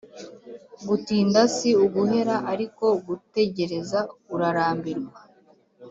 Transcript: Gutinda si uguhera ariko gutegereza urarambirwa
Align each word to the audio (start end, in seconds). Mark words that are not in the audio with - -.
Gutinda 0.87 1.39
si 1.55 1.69
uguhera 1.85 2.35
ariko 2.51 2.85
gutegereza 3.05 3.99
urarambirwa 4.33 5.19